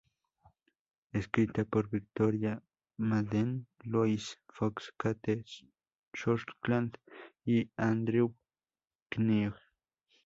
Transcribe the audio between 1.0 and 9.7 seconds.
Escrita por Victoria Madden, Louise Fox, Cate Shortland y Andrew Knight.